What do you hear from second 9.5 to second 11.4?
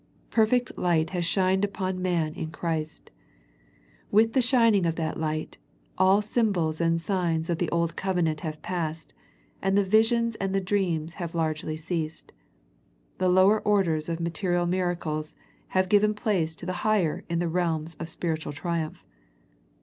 and the visions and the dreams have very